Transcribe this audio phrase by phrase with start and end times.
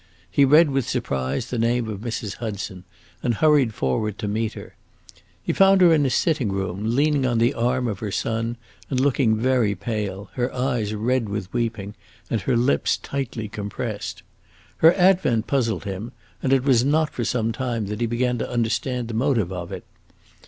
[0.31, 2.37] He read with surprise the name of Mrs.
[2.37, 2.85] Hudson,
[3.21, 4.75] and hurried forward to meet her.
[5.43, 8.57] He found her in his sitting room, leaning on the arm of her son
[8.89, 11.93] and looking very pale, her eyes red with weeping,
[12.31, 14.23] and her lips tightly compressed.
[14.77, 18.49] Her advent puzzled him, and it was not for some time that he began to
[18.49, 19.83] understand the motive of it.